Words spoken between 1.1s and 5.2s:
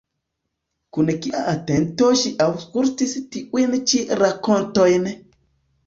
kia atento ŝi aŭskultis tiujn ĉi rakontojn!